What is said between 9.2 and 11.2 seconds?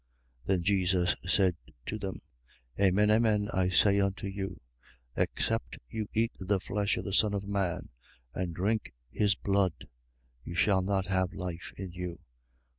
blood, you shall not